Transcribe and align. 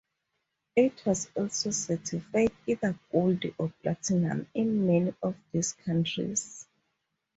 It 0.75 0.99
was 1.05 1.29
also 1.35 1.69
certified 1.69 2.51
either 2.65 2.97
gold 3.11 3.43
or 3.59 3.71
platinum 3.83 4.47
in 4.55 4.87
many 4.87 5.13
of 5.21 5.35
these 5.51 5.73
countries. 5.73 6.65